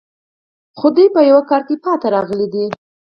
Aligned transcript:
خو 0.77 0.87
دوی 0.95 1.07
په 1.15 1.21
یوه 1.29 1.43
کار 1.49 1.61
کې 1.67 1.75
پاتې 1.83 2.07
راغلي 2.15 2.47
دي 2.53 2.65